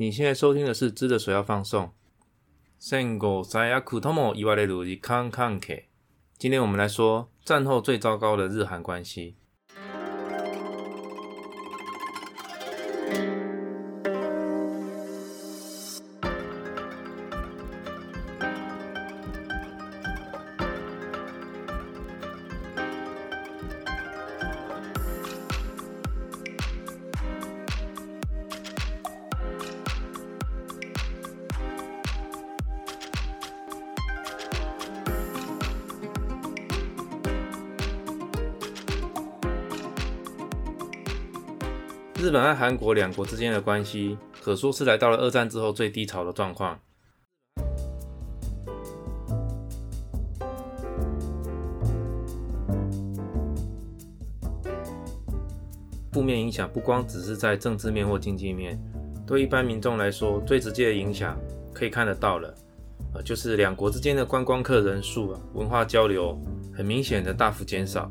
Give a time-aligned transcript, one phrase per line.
[0.00, 1.86] 你现在收听的是《知的首要放送》。
[6.38, 9.37] 今天我们来说战后最糟糕的日韩关系。
[42.20, 46.76] 日本和韩国两国之间的关系，可说是来到了二战之后最低潮的状况。
[56.12, 58.76] 负面影响不光只是在政治面或经济面，
[59.24, 61.38] 对一般民众来说，最直接的影响
[61.72, 62.52] 可以看得到了，
[63.14, 66.36] 呃，就是两国之间的观光客人数、文化交流，
[66.76, 68.10] 很明显的大幅减少。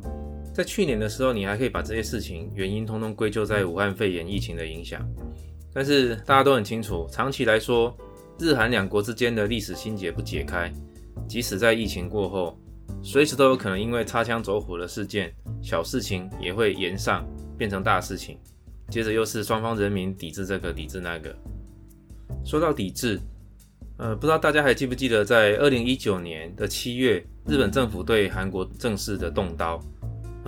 [0.57, 5.07] 在去年的时候，你还可以把这些事情原因通通归咎在武汉肺炎疫情的影响。
[5.71, 7.95] 但是大家都很清楚，长期来说，
[8.39, 10.73] 日韩两国之间的历史心结不解开，
[11.29, 12.57] 即使在疫情过后，
[13.03, 17.23] 随时都有可能因为擦枪走火的事件，小事情也会延上
[17.55, 18.35] 变成大事情。
[18.89, 21.31] 接着又是双方人民抵制这个抵制那个。
[22.43, 23.19] 说到抵制，
[23.99, 29.79] 呃，不知道大家还记不记得，在二零一九年的七月，日本政府对韩国正式的动刀。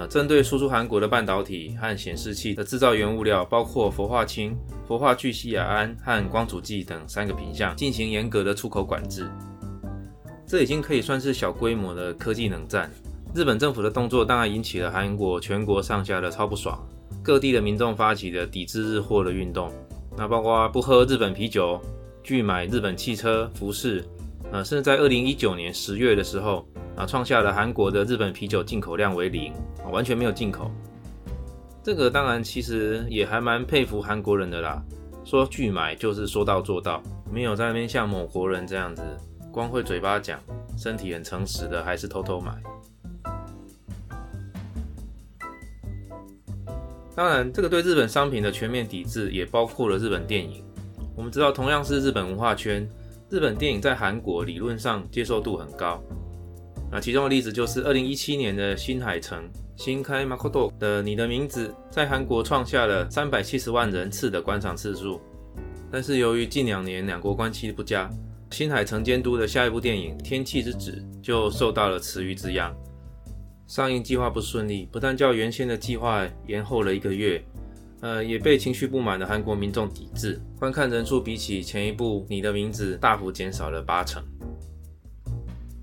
[0.08, 4.56] 针对输出韩国的半导体和显示器的制造原物料，包括氟化氢、
[4.88, 9.30] 氟化聚酰亚胺和光阻剂等三个品项，进行严格的出口管制。
[10.48, 12.90] 这已经可以算是小规模的科技冷战。
[13.36, 16.80] 日本政府的动作当然引起了韩国全国上下的超不爽，
[17.24, 19.72] 各地的民众发起的抵制日货的运动，
[20.18, 21.80] 那包括不喝日本啤酒、
[22.24, 24.04] 拒买日本汽车、服饰，
[24.52, 26.66] 呃，甚至在二零一九年十月的时候。
[26.96, 29.54] 啊，创下了韩国的日本啤酒进口量为零，
[29.92, 30.72] 完全没有进口。
[31.84, 34.84] 这个当然其实也还蛮佩服韩国人的啦，
[35.24, 37.02] 说拒买就是说到做到，
[37.32, 39.02] 没有在那边像某国人这样子
[39.52, 40.40] 光会嘴巴讲，
[40.78, 42.54] 身体很诚实的还是偷偷买。
[47.16, 50.64] 当然，这个对日本商品的全面抵制也包括了日本电影。
[51.18, 52.88] 我们知道，同样是日本文化圈，
[53.30, 56.02] 日本电影在韩国理论上接受度很高。
[56.92, 59.44] 那其中的例子就是，二零一七年的新海诚
[59.76, 65.22] 新开《Makoto》的《你的名字》，在韩国创下了三百七十万人次的观赏次数。
[65.92, 68.10] 但是由于近两年两国关系不佳，
[68.52, 72.76] 新海诚监督的下一部电影《天气之子》就受到了池鱼之殃。
[73.68, 77.44] 上映计划不顺利，不但叫原先的计划延后了一个月，
[78.02, 84.24] 呃，也被情绪不满的韩国民众抵制，观看人数比起前一部《你的名字》大幅减少了八成。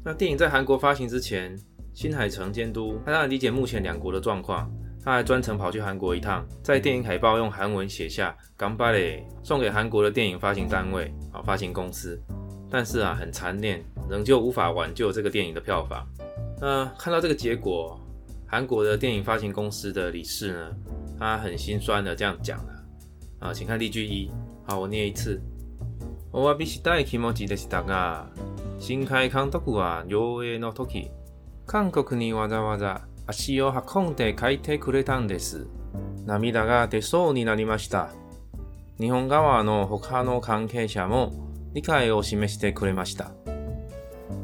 [0.07, 1.59] 那电影在韩国发行之前，
[1.93, 4.71] 新海诚监督他当然理解目前两国的状况，
[5.05, 12.17] 他还专程跑去韩国一趟，在电影海报用韩文写下 g a n b a l e 送给韩国的电影发行单位啊发行公司。
[12.71, 16.07] 但是啊，很残念，仍旧无法挽救这个电影的票房。
[16.61, 18.01] 那看到这个结果，
[18.47, 20.77] 韩国的电影发行公司的理事呢，
[21.19, 22.73] 他很心酸的这样讲了
[23.41, 24.31] 啊，请看例句一，
[24.69, 25.43] 好，我念一次。
[28.79, 31.11] 新海監督は上映の時、
[31.67, 35.67] 韓国にわざわざ足を運んで書いてくれたんです。
[36.27, 38.11] 涙が出そうになりました。
[39.01, 41.33] 日本側の他の関係者も
[41.73, 43.33] 理解を示してくれました。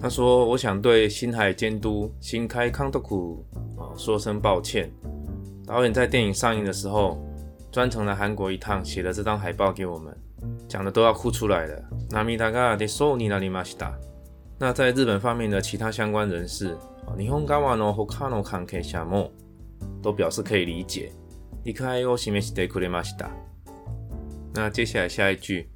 [0.01, 3.45] 他说：“我想对新海监督、新开康特库
[3.79, 4.91] 啊说声抱歉。
[5.67, 7.19] 导演在电影上映的时候，
[7.71, 10.17] 专程来韩国一趟，写了这张海报给我们，
[10.67, 11.83] 讲的都要哭出来了。
[12.11, 13.93] 涙が出そうになりました。
[14.63, 16.69] 那在日本方面的其他相关人士，
[17.05, 19.33] 啊，ニホンガワのホカノ関係者も、
[20.01, 21.11] 都表示可以理解。
[21.67, 22.89] な、これ
[24.55, 25.69] は謝意。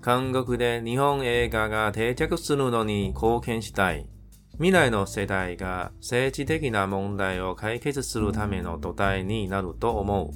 [0.00, 4.08] 韓国で日本映画が定着するのに貢献したい。
[4.56, 10.30] 未来の世代が政治的な問題を解決するための土台になると思う。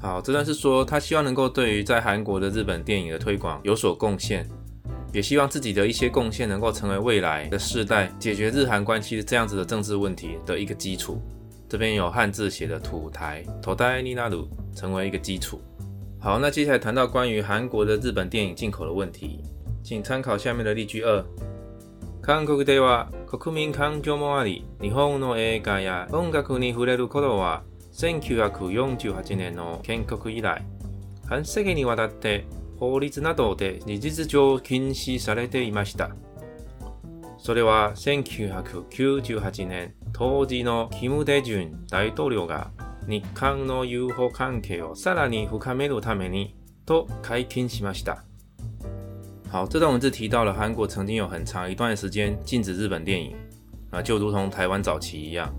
[0.00, 4.46] 好，这段是说他希望能够对于在韩国的日本电影的推广有所贡献。
[5.12, 11.20] 也希望自己的一些贡献能够成为未来的世代解决日韩关系这样子的政治问题的一个基础。
[11.68, 15.60] 这边有汉字写的“土台”，“土台尼拉鲁”成为一个基础。
[16.20, 19.40] 好，那接下来谈到关于韩国的日本电影进口的问题，
[19.82, 21.24] 请参考下面的例句二：
[22.22, 27.62] 韩国では国民感情もあり、日本の映画や音楽に触れることは
[27.96, 30.62] 1948年の建国以来、
[31.28, 32.44] 半世間にわたって。
[32.80, 36.12] 法律などで事実上禁止されていました。
[37.36, 42.70] それは1998年、当時のキム・デジュン大統領が
[43.06, 46.56] 日韓の友好関係をさらに深めるために
[46.86, 48.24] と解禁しました。
[49.52, 53.34] 好，这段文字提到了韩国曾经有很长一段时间禁止日本电影，
[53.90, 55.52] 啊，就如同台湾早期一样。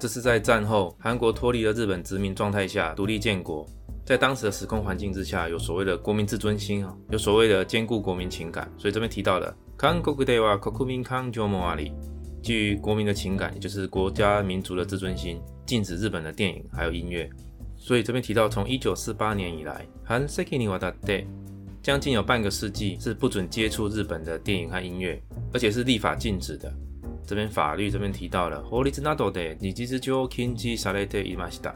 [0.00, 3.64] 这是在战后韩国脱离了日本殖民状态下独立建国，
[4.04, 9.54] 在当时的时空环境之下，有所谓的国民自尊心啊，有所谓的兼顾国民情感，所以这边提到了，
[12.44, 17.26] 基于国民的情感，也就是国家民族的自尊心，禁止日本的电影还有音乐。
[17.78, 19.86] 所以这边提到，从一九四八年以来，
[21.82, 25.18] 将近有半个世纪是不准接触日本的电影和音乐，
[25.54, 26.70] 而且是立法禁止的。
[27.26, 31.74] 这边法律这边提到了，法律制度的事实上禁止了。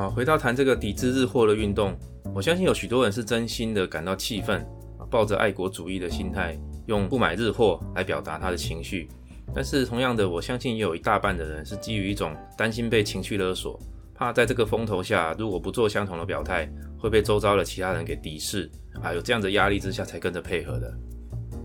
[0.00, 1.92] 啊，回到谈这个抵制日货的运动，
[2.34, 4.66] 我相信有许多人是真心的感到气愤，
[5.10, 9.08] 抱着爱国主义的心态，用不买日货来表达他的情绪。
[9.54, 13.78] 但是同样的，我相信也有一大半的人是基于一种担心被情绪勒索，
[14.14, 16.66] 怕在这个风头下，如果不做相同的表态，
[16.98, 18.70] 会被周遭的其他人给敌视
[19.02, 20.94] 啊，有这样的压力之下才跟着配合的。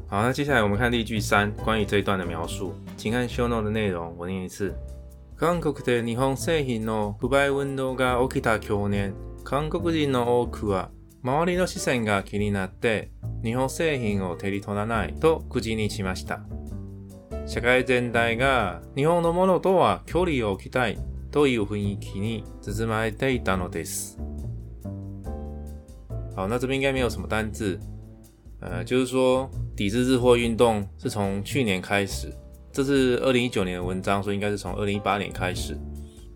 [0.10, 4.74] 好，那接下来我们看例句三，关于这一段的描述，请看修诺的内容，我念一次。
[5.38, 10.92] 韓国で日本製品の不買運動が起きた去年、韓国人の多くは
[11.26, 13.12] 周りの視線が気になって
[13.44, 16.40] 日本製品を手に取らないと口にしました。
[17.48, 20.98] 社会全体が日本のものとは距離を置きたい
[21.32, 24.18] という雰囲気に包まれていたのです。
[26.38, 27.78] 好，那这边应该没有什么单字，
[28.62, 32.34] 呃，就是说抵制日货运动是从去年开始，
[32.75, 35.80] 这是二零一九年的文章，所以应该是从二零一八年开始，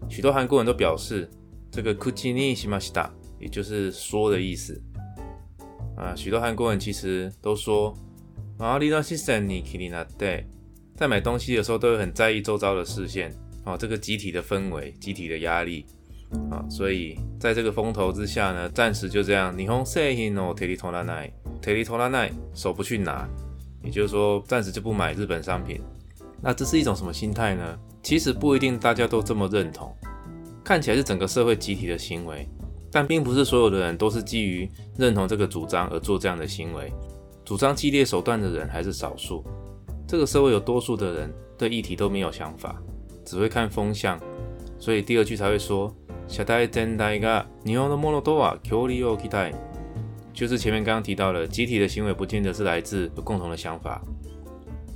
[0.09, 1.29] 许多韩国人都表示
[1.69, 3.09] 这个 kujinisimasita，
[3.41, 4.81] 也就是说的意思。
[5.97, 7.93] 啊，许多韩国人其实都说
[8.57, 10.41] ，ma lina sisan i k i n a de，
[10.95, 15.85] 在买东西的时候都会很在意周遭的视线，啊，这个集体的氛围，集体的压力，
[16.49, 21.83] 啊，所以在这个风头之下呢，暂时就这样，niko seino t e r i t o r a n a i t e i
[21.83, 23.27] t o n a i 手不去拿，
[23.83, 25.81] 也就是说暂时就不买日本商品。
[26.41, 27.77] 那这是一种什么心态呢？
[28.01, 29.93] 其实不一定大家都这么认同。
[30.63, 32.47] 看起来是整个社会集体的行为，
[32.91, 36.91] 但并不是所有的人都是基于认同这个主张而做这样的行为。
[37.43, 39.43] 主张激烈手段的人还是少数，
[40.07, 42.79] 这个社会有多数的人对议题都没有想法，
[43.25, 44.19] 只会看风向。
[44.77, 45.93] 所以第二句才会说，
[50.31, 54.01] 就是前面刚刚提到了集体的行为，不见得是来自有共同的想法。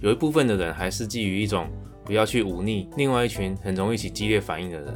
[0.04, 1.66] 有一部分的人还是基于一种
[2.04, 4.94] 不要去忤逆，另外一群很容易起激烈反应的人，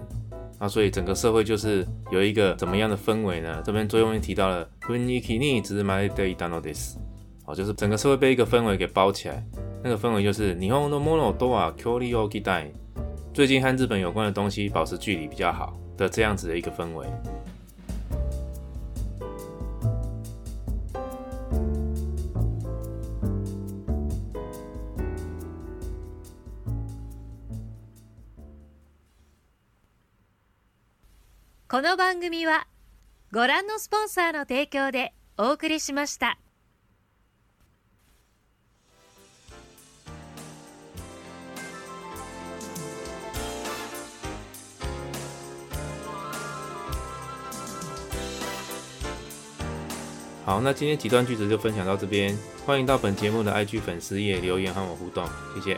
[0.60, 3.64] 那所以整个社会就是有一个怎么样的氛围呢？
[3.66, 6.98] 这边最容易提到了，unikini w 只 s my day d o n o this，
[7.46, 9.42] 哦，就是整个社会被一个氛围给包起来，
[9.82, 12.66] 那个氛围就是，你很多很多都啊，curlyogida，
[13.34, 17.06] 最近和日本有关的东西保持距离比较好的这样子的一个氛围。
[31.70, 32.66] この番組は
[33.34, 36.38] ご覧のスポンサーの提供でお送りしました。
[50.46, 52.34] 好，那今天几段句子就分享到这边，
[52.66, 55.78] 欢迎到本节目的 IG 粉丝页留言和我互动，谢谢。